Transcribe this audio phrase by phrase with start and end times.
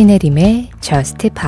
[0.00, 1.44] 신혜림의 Just Pop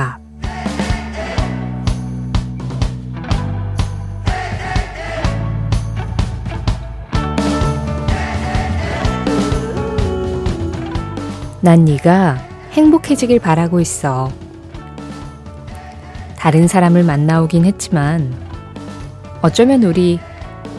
[11.61, 12.37] 난 네가
[12.73, 14.31] 행복해지길 바라고 있어.
[16.37, 18.31] 다른 사람을 만나오긴 했지만
[19.41, 20.19] 어쩌면 우리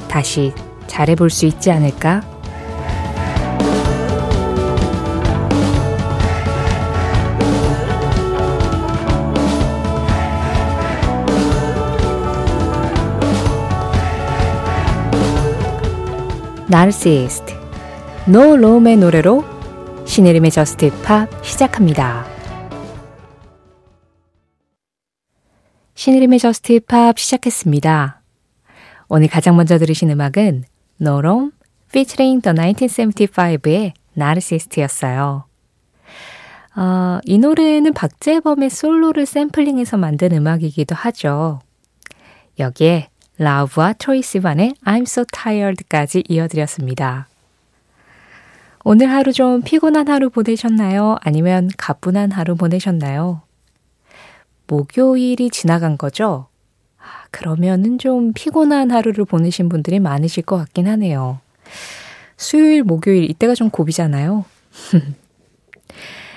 [0.07, 0.53] 다시
[0.86, 2.34] 잘해볼 수 있지 않을까?
[16.75, 17.54] Narcissist
[18.27, 19.45] No Rome의 노래로
[20.07, 22.27] 신혜림의 Just Pop 시작합니다.
[25.95, 28.23] 신혜림의 Just Pop 시작했습니다.
[29.09, 30.65] 오늘 가장 먼저 들으신 음악은
[30.96, 31.53] No Rome
[31.91, 35.45] featuring the 1975의 Narcissist였어요.
[36.75, 41.61] 어, 이 노래는 박재범의 솔로를 샘플링해서 만든 음악이기도 하죠.
[42.59, 47.29] 여기에 라우브와 트로이 시반의 I'm so tired까지 이어드렸습니다.
[48.85, 51.17] 오늘 하루 좀 피곤한 하루 보내셨나요?
[51.23, 53.43] 아니면 가뿐한 하루 보내셨나요?
[54.67, 56.49] 목요일이 지나간 거죠?
[56.99, 61.41] 아, 그러면은 좀 피곤한 하루를 보내신 분들이 많으실 것 같긴 하네요.
[62.37, 64.45] 수요일, 목요일, 이때가 좀 고비잖아요.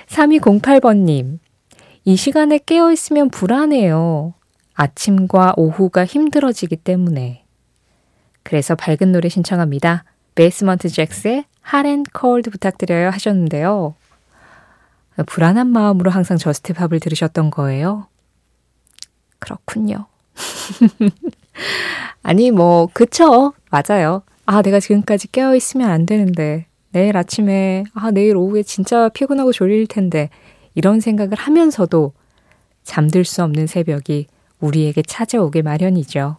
[0.07, 1.39] 3208번님,
[2.05, 4.33] 이 시간에 깨어있으면 불안해요.
[4.77, 7.43] 아침과 오후가 힘들어지기 때문에.
[8.43, 10.05] 그래서 밝은 노래 신청합니다.
[10.35, 13.95] Basement Jaxx의 Hot 'n Cold 부탁드려요 하셨는데요.
[15.25, 18.07] 불안한 마음으로 항상 Just Pop을 들으셨던 거예요?
[19.39, 20.05] 그렇군요.
[22.21, 23.53] 아니, 뭐, 그쵸.
[23.71, 24.21] 맞아요.
[24.45, 26.67] 아, 내가 지금까지 깨어있으면 안 되는데.
[26.91, 30.29] 내일 아침에, 아, 내일 오후에 진짜 피곤하고 졸릴 텐데.
[30.75, 32.13] 이런 생각을 하면서도
[32.83, 34.27] 잠들 수 없는 새벽이
[34.59, 36.37] 우리에게 찾아오게 마련이죠.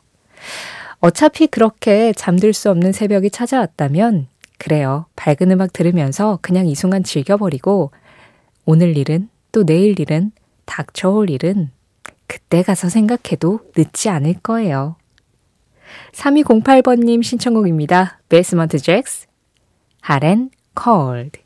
[1.01, 4.27] 어차피 그렇게 잠들 수 없는 새벽이 찾아왔다면,
[4.59, 5.06] 그래요.
[5.15, 7.93] 밝은 음악 들으면서 그냥 이 순간 즐겨버리고,
[8.65, 10.33] 오늘 일은, 또 내일 일은,
[10.67, 11.71] 닥쳐올 일은,
[12.27, 14.97] 그때 가서 생각해도 늦지 않을 거예요.
[16.12, 18.21] 3208번님 신청곡입니다.
[18.29, 19.27] 베스먼트 잭스,
[20.00, 21.41] Hot 'n Cold.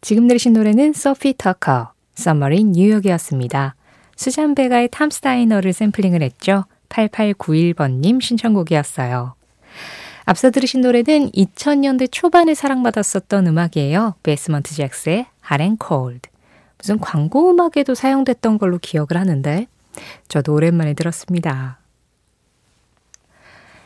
[0.00, 3.74] 지금 들으신 노래는 Sofi Tukker, Summer in New York이었습니다.
[4.16, 6.64] 수잔 베가의 Tom's Diner를 샘플링을 했죠.
[6.88, 9.34] 8891번님 신청곡이었어요.
[10.26, 14.14] 앞서 들으신 노래는 2000년대 초반에 사랑받았었던 음악이에요.
[14.22, 16.28] Basement Jaxx의 Hot 'n Cold.
[16.78, 19.66] 무슨 광고 음악에도 사용됐던 걸로 기억을 하는데
[20.28, 21.78] 저도 오랜만에 들었습니다.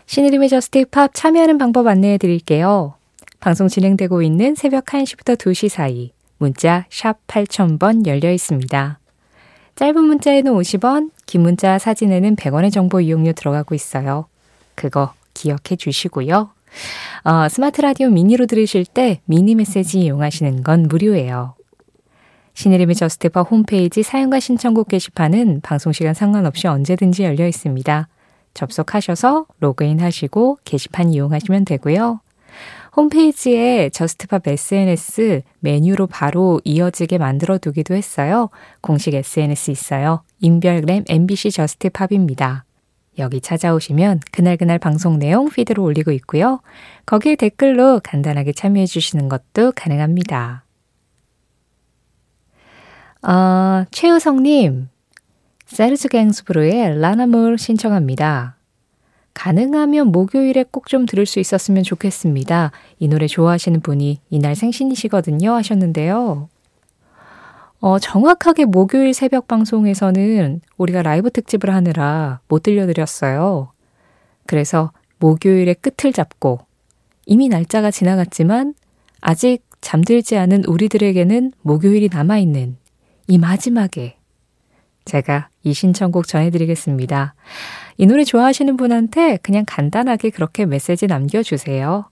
[0.06, 2.94] 신혜림의 Just Pop 참여하는 방법 안내해 드릴게요.
[3.40, 8.97] 방송 진행되고 있는 새벽 1시부터 2시 사이 문자 샵 8000번 열려 있습니다.
[9.78, 14.26] 짧은 문자에는 50원, 긴 문자 사진에는 100원의 정보 이용료 들어가고 있어요.
[14.74, 16.50] 그거 기억해 주시고요.
[17.22, 21.54] 어, 스마트 라디오 미니로 들으실 때 미니 메시지 이용하시는 건 무료예요.
[22.54, 28.08] 신혜림의 Just Pop 홈페이지 사연과 신청곡 게시판은 방송시간 상관없이 언제든지 열려 있습니다.
[28.54, 32.18] 접속하셔서 로그인 하시고 게시판 이용하시면 되고요.
[32.98, 38.50] 홈페이지에 Just Pop SNS 메뉴로 바로 이어지게 만들어 두기도 했어요.
[38.80, 40.24] 공식 SNS 있어요.
[40.40, 42.64] 인별그램 MBC Just Pop입니다.
[43.20, 46.60] 여기 찾아오시면 그날그날 방송 내용 feed로 올리고 있고요.
[47.06, 50.64] 거기에 댓글로 간단하게 참여해 주시는 것도 가능합니다.
[53.22, 54.88] 어, 최우성님,
[55.66, 58.57] 세르즈 갱스브루의 라나물 신청합니다.
[59.38, 62.72] 가능하면 목요일에 꼭 좀 들을 수 있었으면 좋겠습니다.
[62.98, 66.48] 이 노래 좋아하시는 분이 이날 생신이시거든요 하셨는데요.
[67.80, 73.70] 어, 정확하게 목요일 새벽 방송에서는 우리가 라이브 특집을 하느라 못 들려드렸어요.
[74.46, 76.60] 그래서 목요일의 끝을 잡고
[77.26, 78.74] 이미 날짜가 지나갔지만
[79.20, 82.76] 아직 잠들지 않은 우리들에게는 목요일이 남아있는
[83.28, 84.16] 이 마지막에
[85.04, 87.34] 제가 이 신청곡 전해드리겠습니다.
[87.98, 92.08] 이 노래 좋아하시는 분한테 그냥 간단하게 그렇게 메시지 남겨주세요.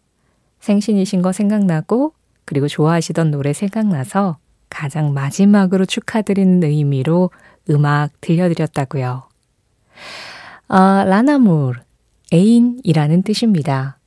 [0.59, 2.13] 생신이신 거 생각나고,
[2.45, 4.37] 그리고 좋아하시던 노래 생각나서
[4.69, 7.31] 가장 마지막으로 축하드리는 의미로
[7.71, 9.29] 음악 들려드렸다고요.
[10.69, 11.81] 아, 라나물,
[12.33, 13.99] 애인이라는 뜻입니다.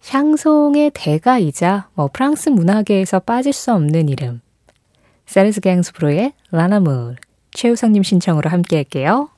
[0.00, 4.40] 샹송의 대가이자 뭐 프랑스 문화계에서 빠질 수 없는 이름.
[5.26, 7.16] 세르스 갱스브로의 라나물,
[7.52, 9.28] 최우성님 신청으로 함께 할게요.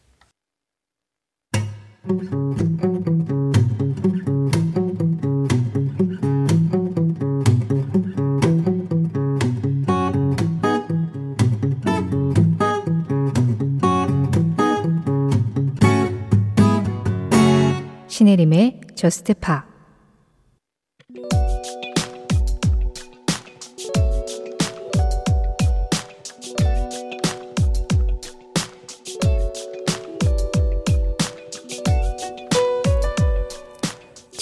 [18.09, 19.76] 신혜림의 저스트 파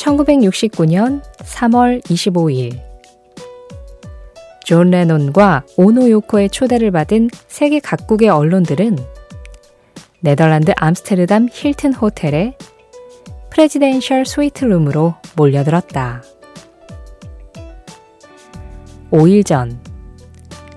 [0.04, 2.78] (1969년 3월 25일)
[4.62, 8.98] 존 레논과 오노 요코의 초대를 받은 세계 각국의 언론들은
[10.20, 12.56] 네덜란드 암스테르담 힐튼 호텔에
[13.50, 16.22] Presidential 스위트룸으로 몰려들었다.
[19.10, 19.80] 5일 전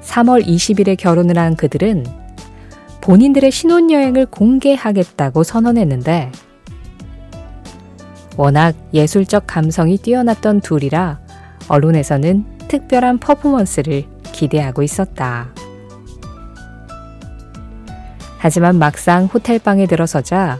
[0.01, 2.05] 3월 20일에 결혼을 한 그들은
[3.01, 6.31] 본인들의 신혼여행을 공개하겠다고 선언했는데
[8.37, 11.19] 워낙 예술적 감성이 뛰어났던 둘이라
[11.67, 15.49] 언론에서는 특별한 퍼포먼스를 기대하고 있었다.
[18.37, 20.59] 하지만 막상 호텔방에 들어서자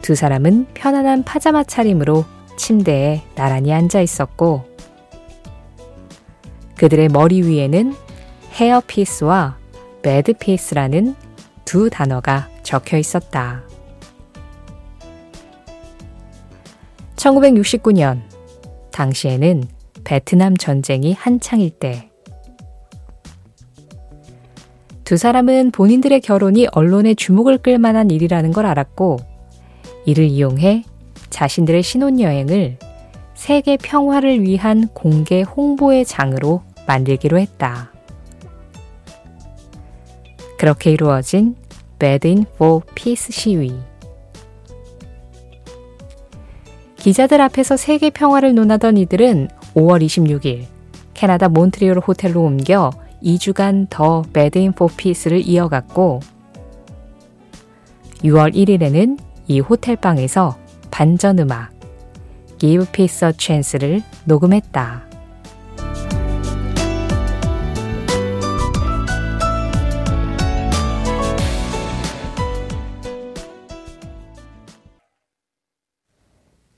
[0.00, 2.24] 두 사람은 편안한 파자마 차림으로
[2.56, 4.64] 침대에 나란히 앉아 있었고
[6.76, 7.94] 그들의 머리 위에는
[8.52, 9.58] 헤어피스와
[10.02, 11.14] 매드피스라는
[11.64, 13.62] 두 단어가 적혀 있었다.
[17.24, 18.20] 1969년,
[18.92, 19.64] 당시에는
[20.04, 22.10] 베트남 전쟁이 한창일 때,
[25.04, 29.16] 두 사람은 본인들의 결혼이 언론의 주목을 끌 만한 일이라는 걸 알았고,
[30.04, 30.84] 이를 이용해
[31.30, 32.78] 자신들의 신혼여행을
[33.34, 37.90] 세계 평화를 위한 공개 홍보의 장으로 만들기로 했다.
[40.58, 41.56] 그렇게 이루어진
[41.98, 43.93] Bad in for Peace 시위.
[47.04, 50.64] 기자들 앞에서 세계 평화를 논하던 이들은 5월 26일
[51.12, 52.90] 캐나다 몬트리올 호텔로 옮겨
[53.22, 56.20] 2주간 더 in for Peace를 이어갔고
[58.22, 59.18] 6월 1일에는
[59.48, 60.56] 이 호텔방에서
[60.90, 61.72] 반전 음악
[62.56, 65.03] Give Peace a Chance를 녹음했다.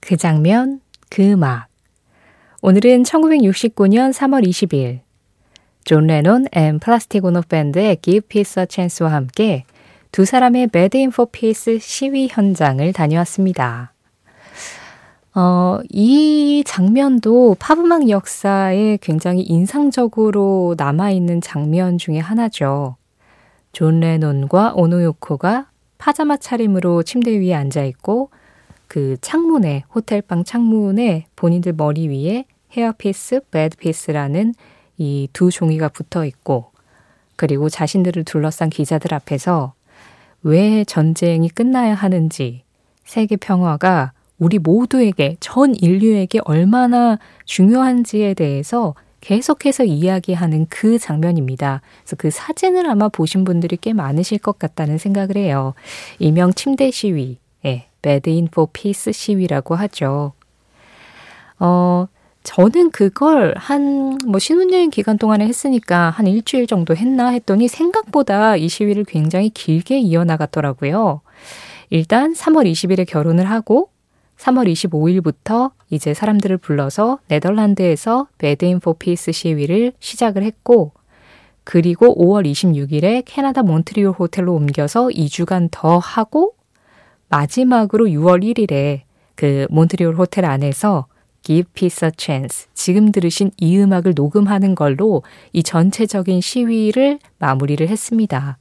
[0.06, 0.79] 그 장면,
[1.11, 1.67] 그 음악.
[2.62, 5.00] 오늘은 1969년 3월 20일
[5.85, 9.64] 존 레논 앤 플라스틱 오노 밴드의 Give Peace a Chance와 함께
[10.12, 13.94] 두 사람의 Bed-In for Peace 시위 현장을 다녀왔습니다.
[15.35, 22.94] 어, 이 장면도 팝음악 역사에 굉장히 인상적으로 남아있는 장면 중의 하나죠.
[23.73, 25.67] 존 레논과 오노요코가
[25.99, 28.31] 파자마 차림으로 침대 위에 앉아있고
[28.88, 34.55] 그 창문에 호텔방 창문에 본인들 머리 위에 헤어피스, 배드피스라는
[34.99, 36.71] 이 두 종이가 붙어 있고
[37.37, 39.75] 그리고 자신들을 둘러싼 기자들 앞에서
[40.43, 42.62] 왜 전쟁이 끝나야 하는지
[43.05, 51.81] 세계 평화가 우리 모두에게 전 인류에게 얼마나 중요한지에 대해서 계속해서 이야기하는 그 장면입니다.
[52.03, 55.75] 그래서 그 사진을 아마 보신 분들이 꽤 많으실 것 같다는 생각을 해요.
[56.19, 57.45] 일명 침대 시위, 예,
[58.03, 60.32] Bed-In for Peace 시위라고 하죠.
[61.58, 62.06] 어,
[62.43, 68.69] 저는 그걸 한 뭐 신혼여행 기간 동안에 했으니까 한 일주일 정도 했나 했더니 생각보다 이
[68.69, 71.20] 시위를 굉장히 길게 이어나갔더라고요.
[71.91, 73.91] 일단 3월 20일에 결혼을 하고
[74.38, 80.93] 3월 25일부터 이제 사람들을 불러서 네덜란드에서 Bed-In for Peace 시위를 시작을 했고
[81.62, 86.55] 그리고 5월 26일에 캐나다 몬트리올 호텔로 옮겨서 2주간 더 하고
[87.29, 89.03] 마지막으로 6월 1일에
[89.35, 91.06] 그 몬트리올 호텔 안에서
[91.43, 98.59] Give Peace a Chance 지금 들으신 이 음악을 녹음하는 걸로 이 전체적인 시위를 마무리를 했습니다.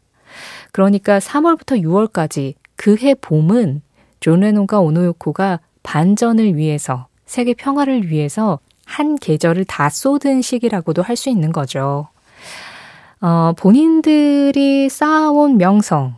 [0.72, 3.82] 그러니까 3월부터 6월까지 그해 봄은
[4.20, 11.30] 존 레논과 오노요코가 반전을 위해서 세계 평화를 위해서 한 계절을 다 쏟은 시기라고도 할 수
[11.30, 12.08] 있는 거죠.
[13.22, 16.16] 어, 본인들이 쌓아온 명성,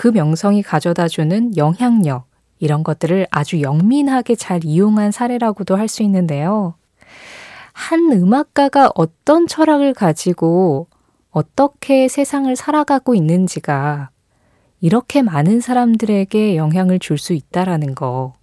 [0.00, 2.28] 그 명성이 가져다 주는 영향력,
[2.60, 6.74] 이런 것들을 아주 영민하게 잘 이용한 사례라고도 할 수 있는데요.
[7.72, 10.86] 한 음악가가 어떤 철학을 가지고
[11.32, 14.10] 어떻게 세상을 살아가고 있는지가
[14.80, 18.34] 이렇게 많은 사람들에게 영향을 줄 수 있다라는 거.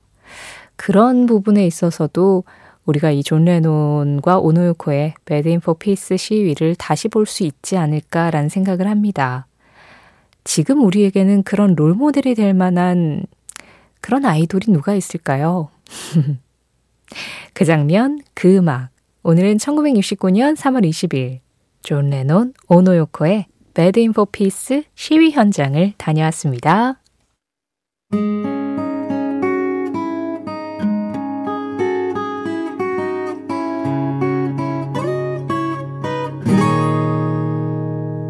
[0.76, 2.44] 그런 부분에 있어서도
[2.86, 8.90] 우리가 이 존 레논과 오노요코의 Bed-In for Peace 시위를 다시 볼 수 있지 않을까라는 생각을
[8.90, 9.48] 합니다.
[10.46, 13.26] 지금 우리에게는 그런 롤 모델이 될 만한
[14.00, 15.70] 그런 아이돌이 누가 있을까요?
[17.54, 18.90] 그 장면, 그 음악.
[19.24, 21.40] 오늘은 1969년 3월 20일,
[21.82, 27.02] 존 레논, 오노요코의 Bed-In for Peace 시위 현장을 다녀왔습니다.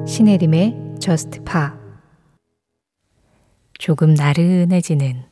[0.07, 1.84] 신혜림의 Just Pop
[3.85, 5.25] 조금 나른해지는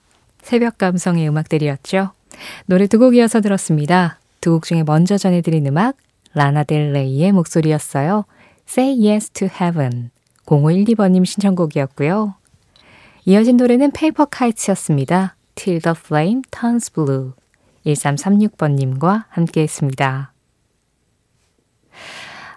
[0.43, 2.11] 새벽 감성의 음악들이었죠.
[2.67, 4.19] 노래 두 곡 이어서 들었습니다.
[4.41, 5.97] 두 곡 중에 먼저 전해드린 음악
[6.35, 8.25] Lana Del Rey의 목소리였어요.
[8.69, 10.11] Say Yes to Heaven
[10.45, 12.35] 0512번님 신청곡이었고요.
[13.25, 15.35] 이어진 노래는 Paper Kites였습니다.
[15.55, 17.31] Till the Flame Turns Blue
[17.87, 20.31] 1336번님과 함께 했습니다.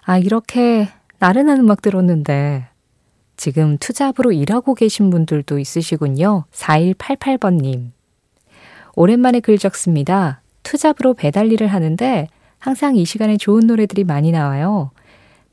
[0.05, 2.67] 아, 이렇게 나른한 음악 들었는데
[3.37, 6.45] 지금 투잡으로 일하고 계신 분들도 있으시군요.
[6.51, 7.91] 4188번님.
[8.95, 10.41] 오랜만에 글 적습니다.
[10.63, 12.27] 투잡으로 배달 일을 하는데
[12.57, 14.89] 항상 이 시간에 좋은 노래들이 많이 나와요.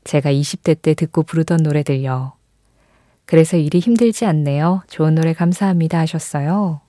[0.03, 2.33] 제가 20대 때 듣고 부르던 노래들요.
[3.25, 4.83] 그래서 일이 힘들지 않네요.
[4.87, 6.81] 좋은 노래 감사합니다 하셨어요.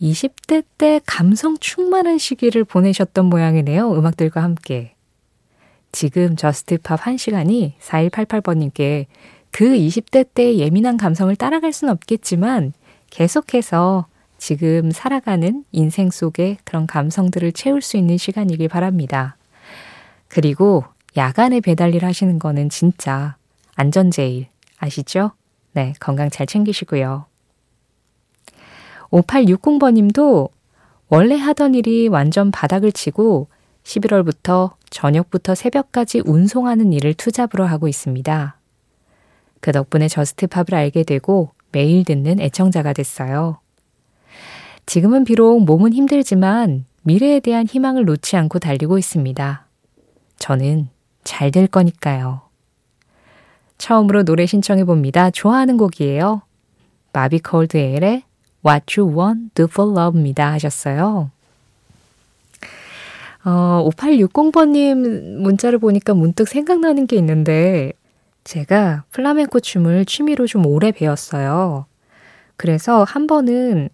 [0.00, 3.92] 20대 때 감성 충만한 시기를 보내셨던 모양이네요.
[3.92, 4.94] 음악들과 함께.
[5.90, 9.06] 지금 Just Pop 1시간이 4188번님께
[9.58, 12.72] 그 20대 때의 예민한 감성을 따라갈 수는 없겠지만
[13.10, 19.36] 계속해서 지금 살아가는 인생 속에 그런 감성들을 채울 수 있는 시간이길 바랍니다.
[20.28, 20.84] 그리고
[21.16, 23.36] 야간에 배달일 하시는 거는 진짜
[23.74, 24.46] 안전제일
[24.78, 25.32] 아시죠?
[25.72, 27.26] 네, 건강 잘 챙기시고요.
[29.10, 30.50] 5860번 님도
[31.08, 33.48] 원래 하던 일이 완전 바닥을 치고
[33.82, 38.57] 11월부터 저녁부터 새벽까지 운송하는 일을 투잡으로 하고 있습니다.
[39.60, 43.58] 그 덕분에 저스트팝을 알게 되고 매일 듣는 애청자가 됐어요.
[44.86, 49.66] 지금은 비록 몸은 힘들지만 미래에 대한 희망을 놓지 않고 달리고 있습니다.
[50.38, 50.88] 저는
[51.24, 52.42] 잘 될 거니까요.
[53.76, 55.30] 처음으로 노래 신청해 봅니다.
[55.30, 56.42] 좋아하는 곡이에요.
[57.12, 58.22] 바비 콜드웰의
[58.66, 61.30] What You Won't Do For Love입니다 하셨어요.
[63.44, 67.92] 어, 5860번님 문자를 보니까 문득 생각나는 게 있는데
[68.52, 71.84] 제가 플라멩코 춤을 취미로 좀 오래 배웠어요.
[72.56, 73.90] 그래서 한 번은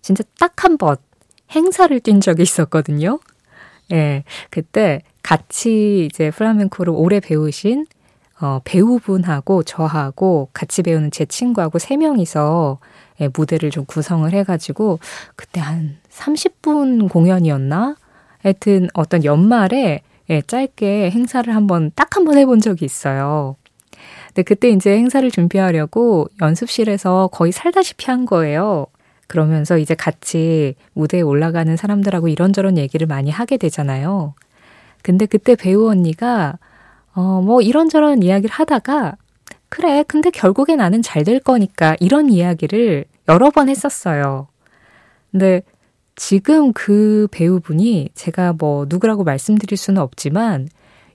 [0.00, 0.96] 진짜 딱 한 번
[1.50, 3.18] 행사를 뛴 적이 있었거든요.
[3.92, 7.86] 예, 그때 같이 이제 플라멩코를 오래 배우신
[8.40, 12.78] 어, 배우분하고 저하고 같이 배우는 제 친구하고 세 명이서
[13.20, 15.00] 예, 무대를 좀 구성을 해가지고
[15.34, 17.96] 그때 한 30분 공연이었나?
[18.40, 23.56] 하여튼 어떤 연말에 예, 짧게 행사를 한번 딱 한 번 해본 적이 있어요.
[24.36, 28.86] 근데 그때 이제 행사를 준비하려고 연습실에서 거의 살다시피 한 거예요.
[29.28, 34.34] 그러면서 이제 같이 무대에 올라가는 사람들하고 이런저런 얘기를 많이 하게 되잖아요.
[35.00, 36.58] 근데 그때 배우 언니가
[37.14, 39.16] 어, 뭐 이런저런 이야기를 하다가
[39.70, 44.48] 그래, 근데 결국에 나는 잘 될 거니까 이런 이야기를 여러 번 했었어요.
[45.32, 45.62] 근데
[46.14, 50.68] 지금 그 배우분이 제가 뭐 누구라고 말씀드릴 수는 없지만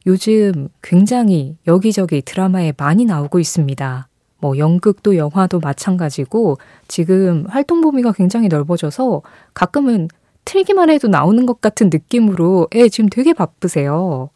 [0.06, 4.08] 요즘 굉장히 여기저기 드라마에 많이 나오고 있습니다.
[4.40, 9.22] 뭐 연극도 영화도 마찬가지고 지금 활동 범위가 굉장히 넓어져서
[9.54, 10.08] 가끔은
[10.46, 14.30] 틀기만 해도 나오는 것 같은 느낌으로 예, 지금 되게 바쁘세요.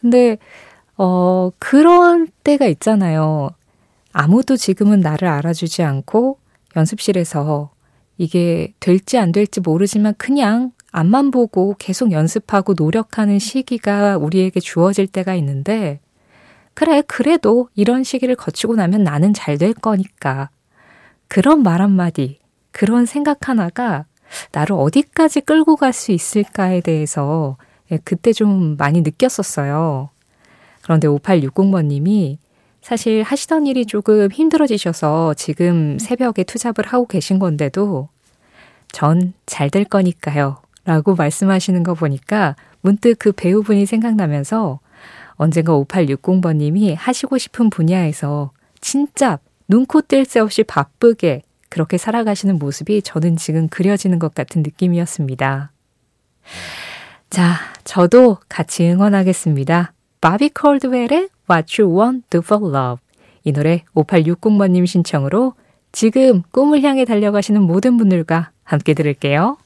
[0.00, 0.38] 근데
[0.96, 3.50] 어, 그런 때가 있잖아요.
[4.12, 6.38] 아무도 지금은 나를 알아주지 않고
[6.76, 7.70] 연습실에서
[8.18, 15.34] 이게 될지 안 될지 모르지만 그냥 앞만 보고 계속 연습하고 노력하는 시기가 우리에게 주어질 때가
[15.34, 16.00] 있는데,
[16.72, 20.48] 그래, 그래도 이런 시기를 거치고 나면 나는 잘 될 거니까.
[21.28, 22.38] 그런 말 한마디,
[22.70, 24.06] 그런 생각 하나가
[24.52, 27.58] 나를 어디까지 끌고 갈 수 있을까에 대해서
[27.92, 30.08] 예, 그때 좀 많이 느꼈었어요.
[30.82, 32.38] 그런데 5860번님이
[32.80, 38.08] 사실 하시던 일이 조금 힘들어지셔서 지금 새벽에 투잡을 하고 계신 건데도
[38.92, 40.56] 전 잘 될 거니까요.
[40.86, 44.78] 라고 말씀하시는 거 보니까 문득 그 배우분이 생각나면서
[45.32, 49.38] 언젠가 5860번님이 하시고 싶은 분야에서 진짜
[49.68, 55.72] 눈코 뜰새 없이 바쁘게 그렇게 살아가시는 모습이 저는 지금 그려지는 것 같은 느낌이었습니다.
[57.28, 59.92] 자, 저도 같이 응원하겠습니다.
[60.20, 63.02] 바비 콜드웰의 What You Want Do For Love
[63.42, 65.54] 이 노래 5860번님 신청으로
[65.90, 69.58] 지금 꿈을 향해 달려가시는 모든 분들과 함께 들을게요.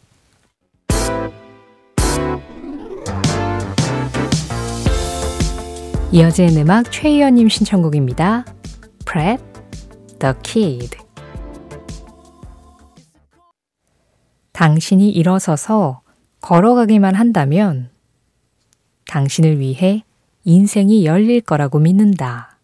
[6.12, 8.44] 이어지는 음악 최희연님 신청곡입니다.
[9.06, 9.40] Prep
[10.18, 10.98] The Kid
[14.50, 16.02] 당신이 일어서서
[16.40, 17.90] 걸어가기만 한다면
[19.06, 20.02] 당신을 위해
[20.42, 22.58] 인생이 열릴 거라고 믿는다.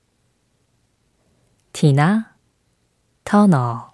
[1.73, 2.35] 티나
[3.23, 3.93] 터너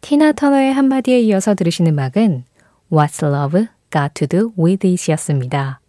[0.00, 2.44] 티나 터너의 한마디에 이어서 들으신 음악은
[2.92, 5.81] What's Love Got to Do With It이었습니다.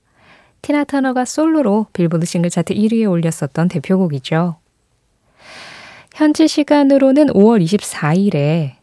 [0.63, 4.55] 티나 터너가 솔로로 빌보드 싱글 차트 1위에 올렸었던 대표곡이죠.
[6.15, 8.75] 현지 시간으로는 5월 24일에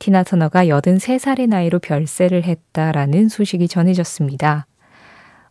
[0.00, 4.66] 티나 터너가 83살의 나이로 별세를 했다라는 소식이 전해졌습니다.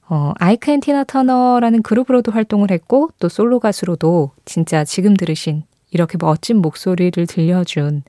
[0.10, 6.18] 어, 아이크 앤 티나 터너라는 그룹으로도 활동을 했고 또 솔로 가수로도 진짜 지금 들으신 이렇게
[6.20, 8.04] 멋진 목소리를 들려준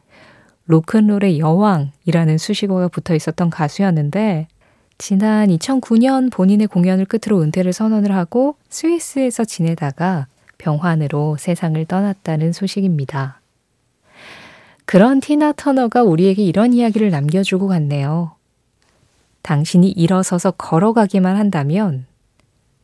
[0.66, 4.48] 로큰롤의 여왕이라는 수식어가 붙어 있었던 가수였는데
[5.04, 10.28] 지난 2009년 본인의 공연을 끝으로 은퇴를 선언을 하고 스위스에서 지내다가
[10.58, 13.40] 병환으로 세상을 떠났다는 소식입니다.
[14.84, 18.36] 그런 티나 터너가 우리에게 이런 이야기를 남겨주고 갔네요.
[19.42, 22.06] 당신이 일어서서 걸어가기만 한다면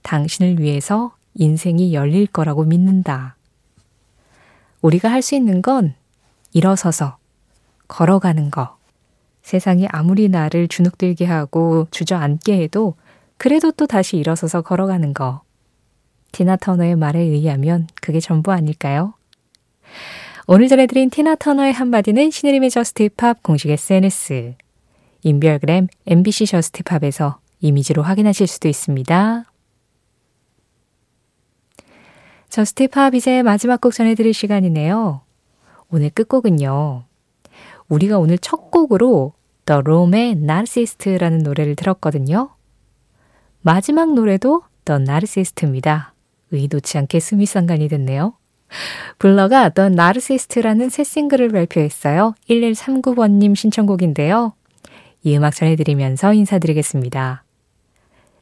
[0.02, 3.36] 당신을 위해서 인생이 열릴 거라고 믿는다.
[4.82, 5.94] 우리가 할 수 있는 건
[6.52, 7.16] 일어서서
[7.86, 8.77] 걸어가는 거.
[9.48, 12.96] 세상이 아무리 나를 주눅들게 하고 주저앉게 해도
[13.38, 15.40] 그래도 또 다시 일어서서 걸어가는 거.
[16.32, 19.14] 티나 터너의 말에 의하면 그게 전부 아닐까요?
[20.46, 24.56] 오늘 전해드린 티나 터너의 한마디는 신혜림의 힙합 공식 SNS,
[25.22, 29.50] 인별그램 MBC 저스트 힙합에서 이미지로 확인하실 수도 있습니다.
[32.50, 35.22] 힙합 이제 마지막 곡 전해드릴 시간이네요.
[35.88, 37.04] 오늘 끝곡은요.
[37.88, 39.37] 우리가 오늘 첫 곡으로
[39.68, 42.48] The Rome의 Narcissist라는 노래를 들었거든요.
[43.60, 46.14] 마지막 노래도 The Narcissist입니다.
[46.50, 48.32] 의도치 않게 스미상관이 됐네요.
[49.18, 52.34] 블러가 The Narcissist라는 새 싱글을 발표했어요.
[52.48, 54.54] 1139번님 신청곡인데요.
[55.22, 57.44] 이 음악 전해드리면서 인사드리겠습니다.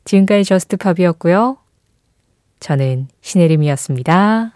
[0.04, 1.56] 지금까지 저스트팝이었고요.
[2.60, 4.55] 저는 신혜림이었습니다.